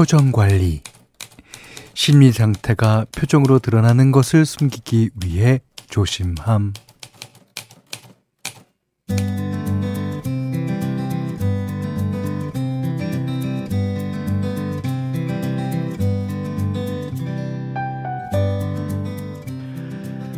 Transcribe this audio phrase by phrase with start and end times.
[0.00, 0.80] 표정 관리.
[1.92, 6.72] 심리 상태가 표정으로 드러나는 것을 숨기기 위해 조심함.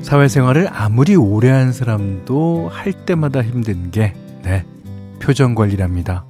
[0.03, 4.65] 사회생활을 아무리 오래 한 사람도 할 때마다 힘든 게, 네,
[5.21, 6.25] 표정 관리랍니다.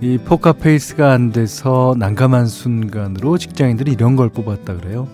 [0.00, 5.08] 이 포카페이스가 안 돼서 난감한 순간으로 직장인들이 이런 걸 뽑았다 그래요.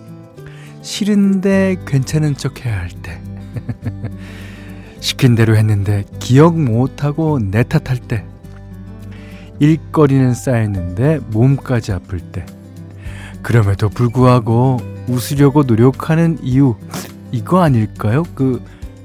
[0.83, 3.19] 싫은데 괜찮은 척 해야 할 때.
[5.01, 8.25] 시킨 대로 했는데 기억 못하고 내 탓할 때.
[9.59, 12.45] 일거리는 쌓였는데 몸까지 아플 때.
[13.41, 14.77] 그럼에도 불구하고
[15.07, 16.75] 웃으려고 노력하는 이유
[17.31, 18.23] 이거 아닐까요?
[18.35, 18.61] 그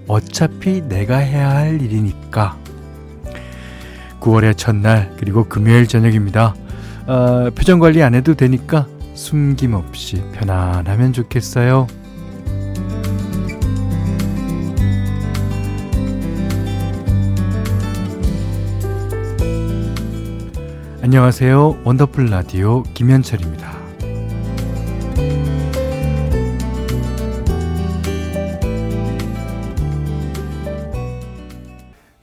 [0.08, 2.59] 어차피 내가 해야 할 일이니까.
[4.20, 6.54] 9월의 첫날 그리고 금요일 저녁입니다.
[7.06, 11.86] 어, 표정 관리 안 해도 되니까 숨김없이 편안하면 좋겠어요.
[21.02, 21.80] 안녕하세요.
[21.84, 23.80] 원더풀 라디오 김현철입니다.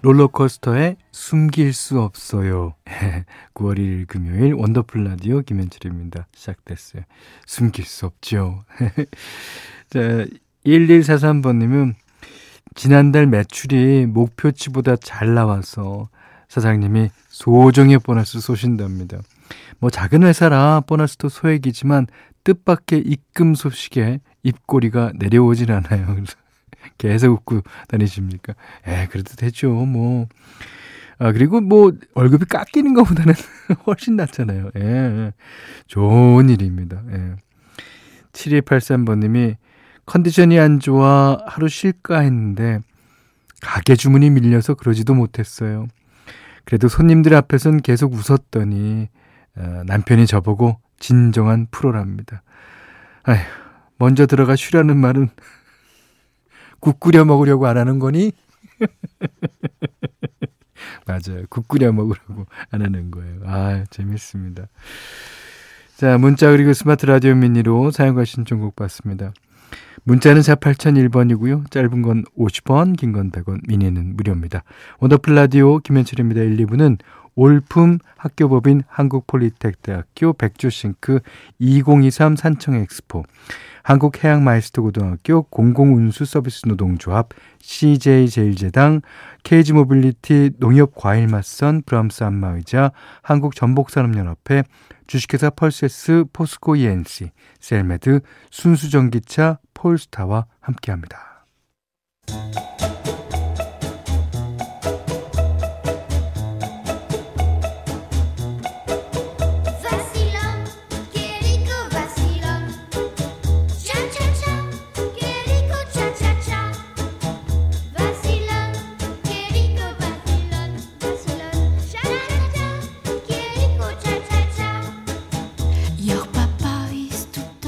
[0.02, 0.96] 롤러코스터에
[1.28, 2.74] 숨길 수 없어요.
[3.54, 6.26] 9월 1일 금요일 원더풀 라디오 김현철입니다.
[6.34, 7.04] 시작됐어요.
[7.46, 8.64] 숨길 수 없죠.
[9.90, 10.26] 자,
[10.66, 11.96] 1143번님은
[12.76, 16.08] 지난달 매출이 목표치보다 잘 나와서
[16.48, 19.18] 사장님이 소정의 보너스 쏘신답니다.
[19.80, 22.08] 뭐 작은 회사라 보너스도 소액이지만
[22.46, 26.24] 뜻밖의 입금 소식에 입꼬리가 내려오질 않아요.
[26.98, 28.54] 계속 웃고 다니십니까?
[28.86, 30.30] 에, 그래도 되죠, 뭐.
[31.20, 33.34] 아, 그리고 뭐, 월급이 깎이는 것보다는
[33.88, 34.72] 훨씬 낫잖아요.
[34.78, 35.34] 예,
[35.88, 37.02] 좋은 일입니다.
[37.12, 37.36] 예.
[38.34, 39.56] 7283번님이
[40.06, 42.80] 컨디션이 안 좋아 하루 쉴까 했는데,
[43.62, 45.88] 가게 주문이 밀려서 그러지도 못했어요.
[46.66, 49.10] 그래도 손님들 앞에선 계속 웃었더니,
[49.56, 52.44] 어, 남편이 저보고 진정한 프로랍니다.
[53.24, 53.40] 아휴,
[53.98, 55.30] 먼저 들어가 쉬라는 말은
[56.80, 58.32] 국 끓여 먹으려고 안 하는 거니?
[61.08, 61.44] 맞아요.
[61.50, 63.40] 국 끓여 먹으려고 안 하는 거예요.
[63.46, 64.68] 아, 재밌습니다.
[65.96, 69.32] 자, 문자 그리고 스마트 라디오 미니로 사용과 신청곡 받습니다.
[70.04, 71.70] 문자는 4 8001번이고요.
[71.72, 74.64] 짧은 건 50원, 긴 건 100원, 미니는 무료입니다.
[75.00, 76.42] 원더풀 라디오 김현철입니다.
[76.42, 76.98] 1, 2부는
[77.38, 81.20] 올품 학교법인 한국폴리텍대학교 백조싱크
[81.60, 83.24] 2023 산청엑스포
[83.84, 89.02] 한국해양마이스터고등학교 공공운수 서비스 노동조합, CJ제일제당,
[89.44, 94.64] KG모빌리티 농협과일맛선, 브람스 안마의자, 한국전복산업연합회,
[95.06, 97.32] 주식회사 펄세스, 포스코 ENC,
[97.62, 98.22] 셀메드,
[98.52, 101.27] 순수전기차, 폴스타와 함께합니다.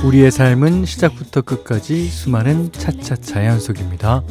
[0.09, 4.23] 우리의 삶은 시작부터 끝까지 수많은 차차차 연속입니다.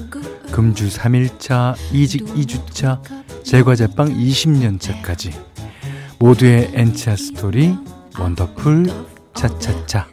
[0.50, 3.00] 금주 3일차, 이직 2주차,
[3.44, 5.32] 제과제빵 20년차까지
[6.18, 7.76] 모두의 엔차 스토리
[8.18, 8.90] 원더풀
[9.34, 10.08] 차차차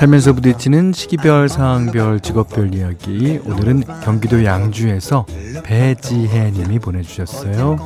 [0.00, 3.38] 살면서 부딪히는 시기별, 상황별, 직업별 이야기.
[3.44, 5.26] 오늘은 경기도 양주에서
[5.62, 7.76] 배지혜 님이 보내주셨어요.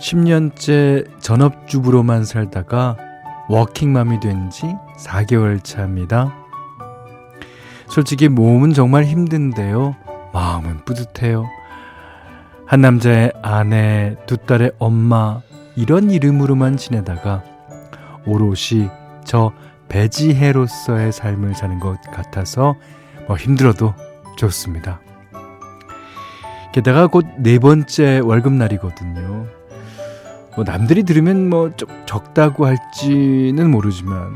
[0.00, 2.96] (10년째) 전업주부로만 살다가
[3.48, 4.66] 워킹맘이 된지
[4.98, 6.45] 4개월 차입니다.
[7.96, 9.96] 솔직히 몸은 정말 힘든데요.
[10.34, 11.46] 마음은 뿌듯해요.
[12.66, 15.40] 한 남자의 아내, 두 딸의 엄마,
[15.76, 17.42] 이런 이름으로만 지내다가
[18.26, 18.90] 오롯이
[19.24, 19.50] 저
[19.88, 22.74] 배지혜로서의 삶을 사는 것 같아서
[23.26, 23.94] 뭐 힘들어도
[24.36, 25.00] 좋습니다.
[26.74, 29.46] 게다가 곧 네 번째 월급날이거든요.
[30.54, 34.34] 뭐 남들이 들으면 뭐 좀 적다고 할지는 모르지만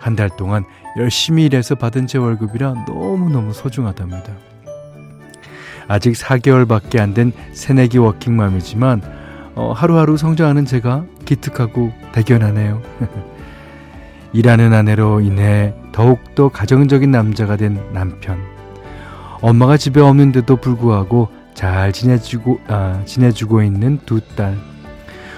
[0.00, 0.64] 한 달 동안
[0.96, 4.32] 열심히 일해서 받은 제 월급이라 너무너무 소중하답니다.
[5.88, 9.02] 아직 4개월밖에 안 된 새내기 워킹맘이지만
[9.56, 12.80] 어, 하루하루 성장하는 제가 기특하고 대견하네요.
[14.32, 18.38] 일하는 아내로 인해 더욱더 가정적인 남자가 된 남편.
[19.42, 24.56] 엄마가 집에 없는데도 불구하고 잘 지내주고, 아, 지내주고 있는 두 딸.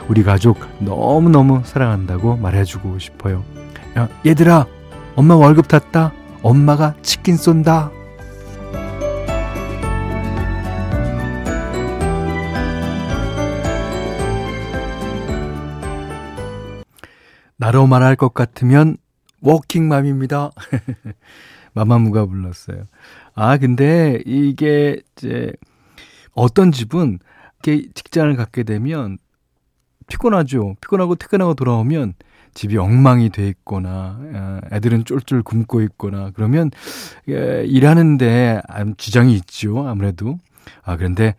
[0.08, 3.42] 우리 가족 너무너무 사랑한다고 말해주고 싶어요.
[3.96, 4.66] 야, 얘들아,
[5.16, 6.12] 엄마 월급 탔다.
[6.42, 7.90] 엄마가 치킨 쏜다.
[17.56, 18.96] 나로 말할 것 같으면
[19.40, 20.50] 워킹맘입니다.
[21.74, 22.86] 마마무가 불렀어요.
[23.34, 25.52] 아, 근데 이게 이제
[26.32, 27.18] 어떤 집은
[27.62, 29.18] 이렇게 직장을 갖게 되면
[30.08, 30.76] 피곤하죠.
[30.80, 32.14] 피곤하고 퇴근하고 돌아오면
[32.54, 36.70] 집이 엉망이 돼 있거나 아, 애들은 쫄쫄 굶고 있거나 그러면
[37.26, 38.62] 일하는데
[38.96, 39.86] 지장이 있죠.
[39.86, 40.38] 아무래도.
[40.84, 41.34] 아, 그런데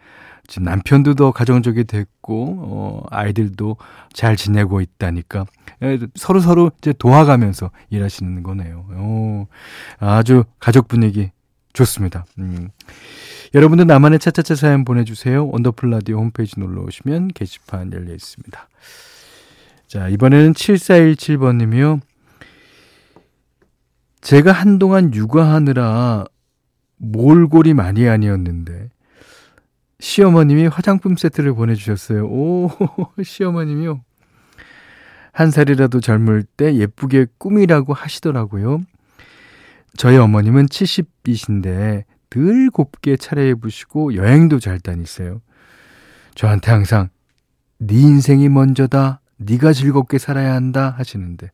[0.48, 3.78] 지금 남편도 더 가정적이 됐고 어, 아이들도
[4.12, 5.46] 잘 지내고 있다니까
[5.84, 8.86] 예, 서로 서로 이제 도와가면서 일하시는 거네요.
[8.98, 9.48] 오,
[10.00, 11.32] 아주 가족 분위기
[11.74, 12.26] 좋습니다.
[12.40, 12.70] 음.
[13.56, 15.48] 여러분들 나만의 차차차 사연 보내주세요.
[15.48, 18.68] 원더풀 라디오 홈페이지 놀러 오시면 게시판 열려 있습니다.
[19.94, 22.00] 자 이번에는 7417번님이요.
[24.22, 26.26] 제가 한동안 육아하느라
[26.98, 28.90] 몰골이 많이 아니었는데
[30.00, 32.26] 시어머님이 화장품 세트를 보내주셨어요.
[32.26, 32.72] 오,
[33.24, 34.02] 시어머님이요.
[35.32, 38.82] 한 살이라도 젊을 때 예쁘게 꾸미라고 하시더라고요.
[39.96, 45.42] 저희 어머님은 70이신데 늘 곱게 차려입으시고 여행도 잘 다니세요.
[46.34, 47.10] 저한테 항상
[47.78, 49.20] 네 인생이 먼저다.
[49.38, 51.52] 네가 즐겁게 살아야 한다 하시는데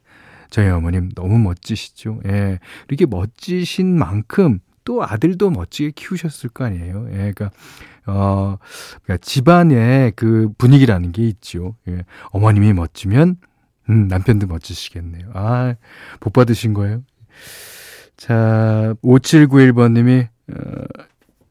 [0.49, 2.21] 저희 어머님 너무 멋지시죠.
[2.27, 2.59] 예.
[2.87, 7.07] 이렇게 멋지신 만큼 또 아들도 멋지게 키우셨을 거 아니에요.
[7.11, 7.31] 예.
[7.33, 7.51] 그러니까
[8.09, 8.57] 어,
[9.03, 11.75] 그러니까 집안의 그 분위기라는 게 있죠.
[11.87, 12.03] 예.
[12.31, 13.37] 어머님이 멋지면,
[13.89, 15.29] 음, 남편도 멋지시겠네요.
[15.33, 15.75] 아,
[16.19, 17.03] 복 받으신 거예요.
[18.17, 20.83] 자, 5791번 님이, 어,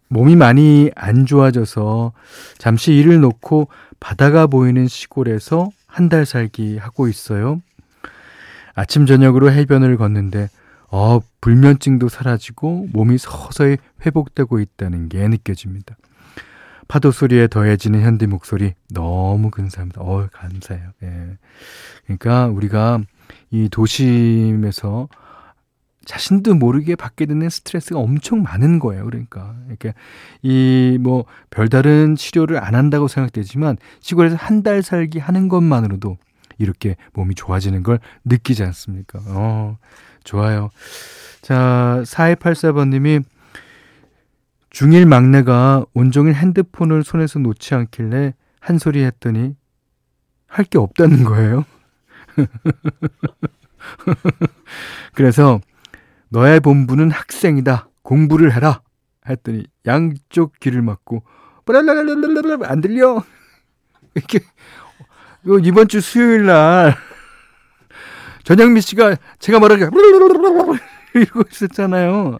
[0.08, 2.12] 몸이 많이 안 좋아져서
[2.56, 3.69] 잠시 일을 놓고
[4.00, 7.61] 바다가 보이는 시골에서 한 달 살기 하고 있어요.
[8.75, 10.49] 아침, 저녁으로 해변을 걷는데,
[10.90, 13.76] 어, 불면증도 사라지고 몸이 서서히
[14.06, 15.96] 회복되고 있다는 게 느껴집니다.
[16.87, 20.00] 파도 소리에 더해지는 현디 목소리 너무 근사합니다.
[20.00, 20.88] 어 감사해요.
[21.02, 21.37] 예.
[22.06, 23.00] 그러니까 우리가
[23.50, 25.08] 이 도심에서
[26.08, 29.05] 자신도 모르게 받게 되는 스트레스가 엄청 많은 거예요.
[29.05, 29.93] 그러니까 이렇게
[30.43, 36.16] 이 뭐 별다른 치료를 안 한다고 생각되지만 시골에서 한 달 살기 하는 것만으로도
[36.58, 39.20] 이렇게 몸이 좋아지는 걸 느끼지 않습니까?
[39.26, 39.76] 어,
[40.25, 40.70] 좋아요.
[41.43, 43.22] 자, 4284번님이
[44.70, 49.54] 중일 막내가 온종일 핸드폰을 손에서 놓지 않길래 한 소리 했더니
[50.49, 51.64] 할 게 없다는 거예요.
[55.14, 55.61] 그래서
[56.30, 57.88] 너의 본부는 학생이다.
[58.02, 58.82] 공부를 해라.
[59.28, 61.22] 했더니 양쪽 귀를 막고
[62.64, 63.22] 안 들려.
[64.14, 64.40] 이렇게
[65.64, 66.97] 이번 주 수요일 날
[68.44, 69.85] 전영미 씨가 제가 말하기
[71.14, 72.38] 이러고 있었잖아요.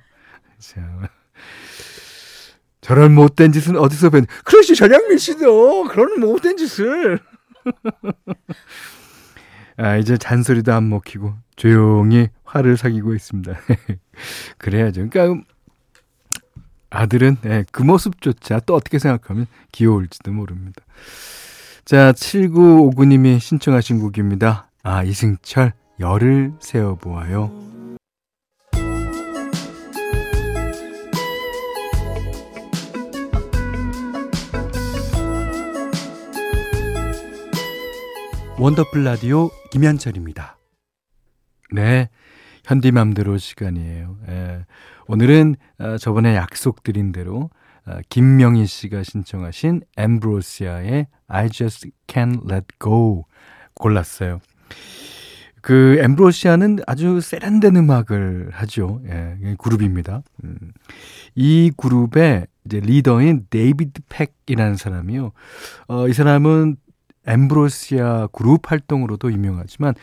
[0.59, 1.11] 자.
[2.81, 4.27] 저런 못된 짓은 어디서 뵌?
[4.45, 7.19] 그렇지 전양민 씨도 그런 못된 짓을.
[9.77, 13.53] 아 이제 잔소리도 안 먹히고 조용히 화를 사귀고 있습니다.
[14.57, 15.09] 그래야죠.
[15.09, 15.45] 그러니까
[16.91, 20.83] 아들은 네, 그 모습조차 또 어떻게 생각하면 귀여울지도 모릅니다.
[21.85, 24.71] 자, 7959님이 신청하신 곡입니다.
[24.83, 27.69] 아, 이승철, 열을 세어보아요.
[38.59, 40.57] 원더풀 라디오 김현철입니다.
[41.71, 42.09] 네.
[42.69, 44.19] 현디맘대로 시간이에요.
[44.29, 44.67] 예.
[45.07, 47.49] 오늘은 어, 저번에 약속드린 대로
[47.87, 53.25] 어, 김명희 씨가 신청하신 엠브로시아의 I Just Can't Let Go
[53.73, 54.41] 골랐어요.
[55.63, 59.01] 그 엠브로시아는 아주 세련된 음악을 하죠.
[59.07, 60.23] 예, 그룹입니다.
[60.45, 60.59] 음.
[61.35, 65.33] 이 그룹의 이제 리더인 데이비드 팩이라는 사람이요.
[65.89, 66.77] 어, 이 사람은
[67.27, 69.95] 엠브로시아 그룹 활동으로도 유명하지만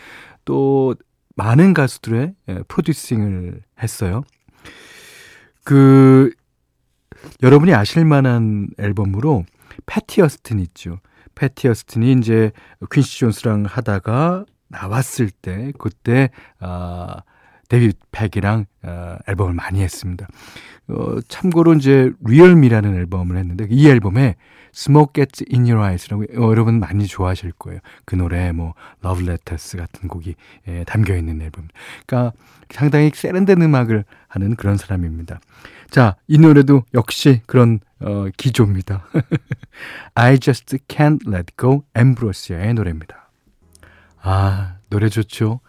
[0.46, 0.96] 또
[1.36, 4.24] 많은 가수들의 예, 프로듀싱을 했어요.
[5.64, 6.32] 그
[7.44, 9.46] 여러분이 아실 만한 앨범으로
[9.86, 11.00] 패티 오스틴 있죠.
[11.34, 12.52] 패티 오스틴이 이제
[12.92, 17.22] 퀸시 존스랑 하다가 나왔을 때 그때 아
[17.68, 20.28] 데이비드 팩이랑 어, 앨범을 많이 했습니다.
[20.88, 24.36] 어, 참고로 이제 Real Me라는 앨범을 했는데 이 앨범에
[24.74, 27.80] Smoke Gets In Your Eyes라고 어, 여러분 많이 좋아하실 거예요.
[28.06, 30.36] 그 노래 뭐 Love Letters 같은 곡이
[30.68, 31.68] 예, 담겨 있는 앨범.
[32.06, 32.38] 그러니까
[32.70, 35.40] 상당히 세련된 음악을 하는 그런 사람입니다.
[35.90, 39.08] 자, 이 노래도 역시 그런 어, 기조입니다.
[40.14, 43.30] I Just Can't Let Go 엠브로시아의 노래입니다.
[44.22, 45.62] 아, 노래 좋죠.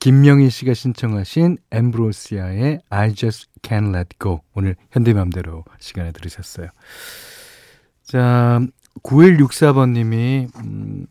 [0.00, 6.68] 김명희 씨가 신청하신 엠브로시아의 I Just Can't Let Go 오늘 현대맘대로 시간에 들으셨어요.
[8.02, 8.60] 자,
[9.02, 11.06] 9164번님이 음,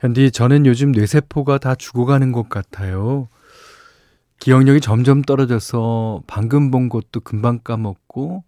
[0.00, 3.28] 현디 저는 요즘 뇌세포가 다 죽어가는 것 같아요.
[4.40, 8.42] 기억력이 점점 떨어져서 방금 본 것도 금방 까먹고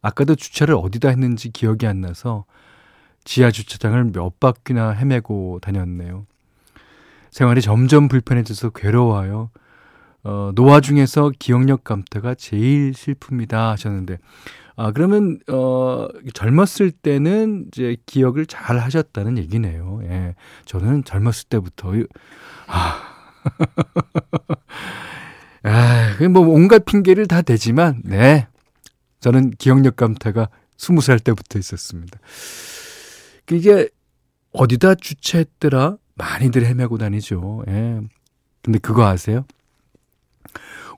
[0.00, 2.44] 아까도 주차를 어디다 했는지 기억이 안 나서
[3.24, 6.26] 지하 주차장을 몇 바퀴나 헤매고 다녔네요.
[7.32, 9.50] 생활이 점점 불편해져서 괴로워요.
[10.22, 14.18] 어, 노화 중에서 기억력 감퇴가 제일 슬픕니다 하셨는데
[14.76, 20.00] 아 그러면 어 젊었을 때는 이제 기억을 잘 하셨다는 얘기네요.
[20.04, 20.34] 예.
[20.64, 21.92] 저는 젊었을 때부터
[22.68, 23.02] 아
[25.64, 28.46] 아, 뭐 온갖 핑계를 다 대지만 네.
[29.20, 32.18] 저는 기억력 감퇴가 스무 살 때부터 있었습니다.
[33.50, 33.88] 이게
[34.52, 35.96] 어디다 주체했더라?
[36.22, 37.64] 많이들 헤매고 다니죠.
[37.68, 38.00] 예.
[38.62, 39.44] 근데 그거 아세요?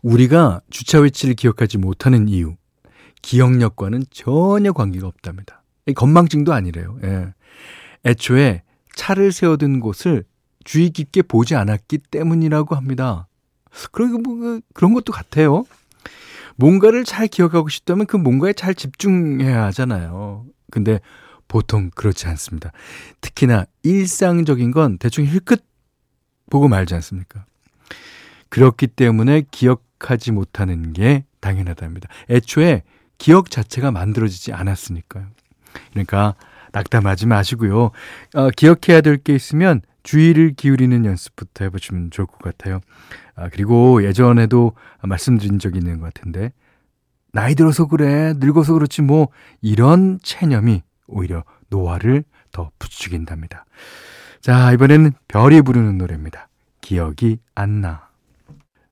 [0.02, 2.56] 우리가 주차 위치를 기억하지 못하는 이유,
[3.22, 5.62] 기억력과는 전혀 관계가 없답니다.
[5.96, 6.98] 건망증도 아니래요.
[7.04, 7.32] 예.
[8.04, 8.62] 애초에
[8.94, 10.24] 차를 세워둔 곳을
[10.62, 13.26] 주의 깊게 보지 않았기 때문이라고 합니다.
[13.92, 15.64] 그런, 뭐, 그, 그런 것도 같아요.
[16.56, 20.44] 뭔가를 잘 기억하고 싶다면 그 뭔가에 잘 집중해야 하잖아요.
[20.70, 21.00] 근데
[21.48, 22.72] 보통 그렇지 않습니다.
[23.20, 25.64] 특히나 일상적인 건 대충 힐끗
[26.50, 27.44] 보고 말지 않습니까?
[28.48, 32.08] 그렇기 때문에 기억하지 못하는 게 당연하답니다.
[32.30, 32.82] 애초에
[33.18, 35.26] 기억 자체가 만들어지지 않았으니까요.
[35.90, 36.34] 그러니까
[36.72, 37.90] 낙담하지 마시고요.
[38.34, 42.80] 어, 기억해야 될 게 있으면 주의를 기울이는 연습부터 해보시면 좋을 것 같아요.
[43.36, 44.72] 아, 그리고 예전에도
[45.02, 46.52] 말씀드린 적이 있는 것 같은데,
[47.32, 49.28] 나이 들어서 그래, 늙어서 그렇지, 뭐,
[49.62, 53.64] 이런 체념이 오히려 노화를 더 부추긴답니다.
[54.40, 56.48] 자, 이번에는 별이 부르는 노래입니다.
[56.80, 58.08] 기억이 안 나.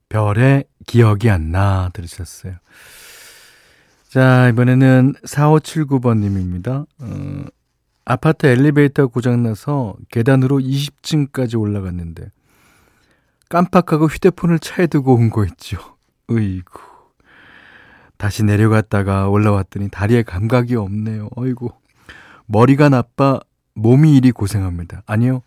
[0.08, 1.90] 별의 기억이 안 나.
[1.92, 2.54] 들으셨어요.
[4.08, 6.86] 자, 이번에는 4579번님입니다.
[7.00, 7.44] 어,
[8.04, 12.30] 아파트 엘리베이터 고장나서 계단으로 20층까지 올라갔는데,
[13.48, 15.78] 깜빡하고 휴대폰을 차에 두고 온 거 있죠.
[16.30, 16.80] 으이구.
[18.16, 21.28] 다시 내려갔다가 올라왔더니 다리에 감각이 없네요.
[21.36, 21.70] 어이구.
[22.52, 23.40] 머리가 나빠
[23.74, 25.02] 몸이 일이 고생합니다.
[25.06, 25.42] 아니요.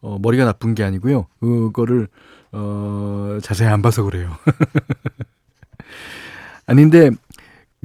[0.00, 1.26] 어, 머리가 나쁜 게 아니고요.
[1.40, 2.08] 그거를
[2.50, 4.36] 어, 자세히 안 봐서 그래요.
[6.66, 7.10] 아닌데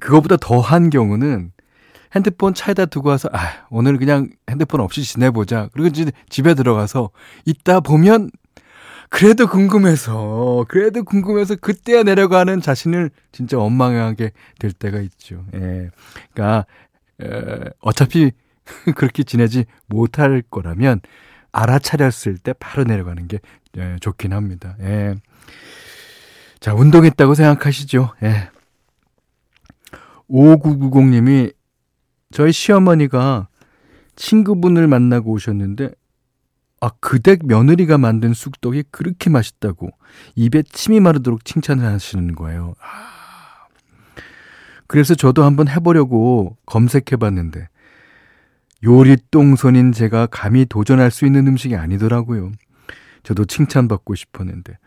[0.02, 1.52] 그거보다 더한 경우는
[2.16, 5.70] 핸드폰 차에다 두고 와서 아, 오늘 그냥 핸드폰 없이 지내보자.
[5.74, 7.12] 그리고 이제 집에 들어가서
[7.46, 8.32] 있다 보면
[9.10, 15.46] 그래도 궁금해서 그래도 궁금해서 그때야 내려가는 자신을 진짜 원망하게 될 때가 있죠.
[15.54, 15.92] 예.
[16.34, 16.66] 그러니까
[17.22, 18.32] 에, 어차피
[18.96, 21.02] 그렇게 지내지 못할 거라면
[21.52, 23.40] 알아차렸을 때 바로 내려가는 게
[23.78, 24.76] 예, 좋긴 합니다.
[24.82, 25.16] 예.
[26.60, 28.14] 자, 운동했다고 생각하시죠.
[28.24, 28.50] 예.
[30.30, 31.54] 5990님이
[32.32, 33.48] 저희 시어머니가
[34.16, 35.92] 친구분을 만나고 오셨는데
[36.82, 39.90] 아, 그댁 며느리가 만든 쑥떡이 그렇게 맛있다고
[40.36, 42.76] 입에 침이 마르도록 칭찬을 하시는 거예요.
[42.82, 43.68] 아.
[44.88, 47.70] 그래서 저도 한번 해보려고 검색해 봤는데
[48.86, 52.52] 요리 똥손인 제가 감히 도전할 수 있는 음식이 아니더라고요.
[53.24, 54.78] 저도 칭찬받고 싶었는데.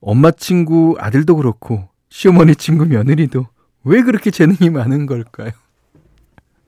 [0.00, 3.46] 엄마 친구 아들도 그렇고, 시어머니 친구 며느리도
[3.84, 5.50] 왜 그렇게 재능이 많은 걸까요?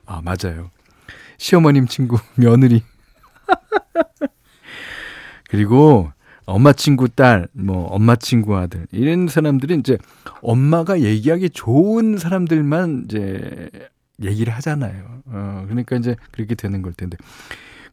[0.06, 0.70] 아, 맞아요.
[1.38, 2.82] 시어머님 친구 며느리.
[5.48, 6.10] 그리고
[6.44, 9.98] 엄마 친구 딸, 뭐 엄마 친구 아들 이런 사람들은 이제
[10.40, 13.68] 엄마가 얘기하기 좋은 사람들만 이제
[14.22, 15.22] 얘기를 하잖아요.
[15.26, 17.16] 어, 그러니까 이제 그렇게 되는 걸 텐데.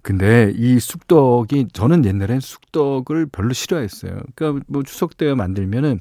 [0.02, 4.20] 근데 이 쑥떡이 저는 옛날엔 쑥떡을 별로 싫어했어요.
[4.36, 6.00] 그러니까 뭐 추석 때 만들면은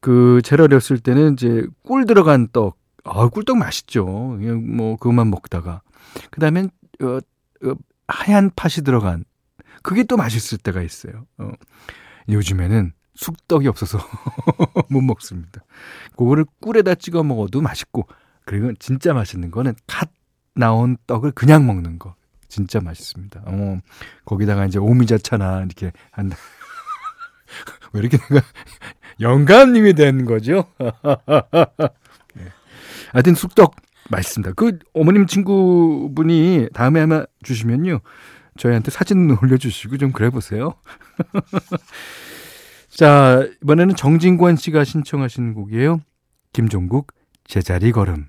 [0.00, 4.04] 그 제가 어렸을 때는 이제 꿀 들어간 떡, 아 꿀떡 맛있죠.
[4.06, 5.82] 뭐 그것만 먹다가
[6.30, 6.70] 그다음엔
[7.02, 7.18] 어,
[7.66, 7.74] 어,
[8.06, 9.24] 하얀 팥이 들어간
[9.82, 11.26] 그게 또 맛있을 때가 있어요.
[11.38, 11.50] 어.
[12.28, 13.98] 요즘에는 쑥떡이 없어서
[14.90, 15.62] 못 먹습니다.
[16.16, 18.06] 그거를 꿀에다 찍어 먹어도 맛있고
[18.46, 20.08] 그리고 진짜 맛있는 거는 갓
[20.54, 22.14] 나온 떡을 그냥 먹는 거.
[22.48, 23.42] 진짜 맛있습니다.
[23.44, 23.80] 어,
[24.24, 26.36] 거기다가 이제 오미자차나 이렇게 한다.
[27.92, 28.46] 왜 이렇게 내가
[29.20, 30.64] 영감님이 된 거죠?
[30.78, 32.44] 네.
[33.12, 33.74] 하여튼 쑥떡
[34.10, 34.52] 맛있습니다.
[34.54, 38.00] 그 어머님 친구분이 다음에 아마 주시면요.
[38.56, 40.74] 저희한테 사진 올려주시고 좀 그래 보세요.
[42.88, 46.00] 자, 이번에는 정진관 씨가 신청하신 곡이에요.
[46.52, 47.12] 김종국,
[47.44, 48.28] 제자리 걸음.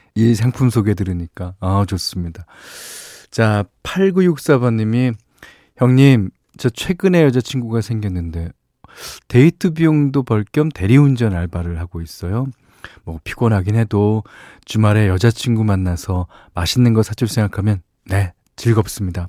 [0.15, 1.55] 이 상품 소개 들으니까.
[1.59, 2.45] 아, 좋습니다.
[3.29, 5.13] 자, 8964번님이,
[5.77, 8.49] 형님, 저 최근에 여자친구가 생겼는데,
[9.27, 12.47] 데이트 비용도 벌 겸 대리운전 알바를 하고 있어요.
[13.03, 14.23] 뭐, 피곤하긴 해도
[14.65, 19.27] 주말에 여자친구 만나서 맛있는 거 사줄 생각하면, 네, 즐겁습니다.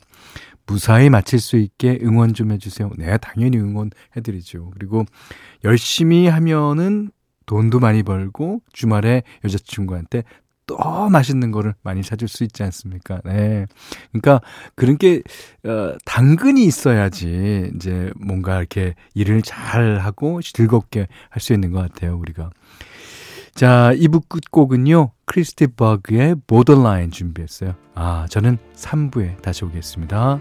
[0.66, 2.90] 무사히 마칠 수 있게 응원 좀 해주세요.
[2.96, 4.70] 네, 당연히 응원해드리죠.
[4.70, 5.04] 그리고
[5.64, 7.10] 열심히 하면은
[7.46, 10.22] 돈도 많이 벌고 주말에 여자친구한테
[10.78, 13.20] 또 맛있는 거를 많이 사줄 수 있지 않습니까?
[13.24, 13.66] 네.
[14.12, 14.40] 그러니까
[14.74, 15.22] 그런 게,
[15.64, 22.16] 어, 당근이 있어야지 이제 뭔가 이렇게 일을 잘 하고 즐겁게 할 수 있는 것 같아요,
[22.18, 22.50] 우리가.
[23.54, 27.74] 자, 2부 끝곡은요, 크리스티 버그의 보더라인 준비했어요.
[27.94, 30.40] 아, 저는 3부에 다시 오겠습니다.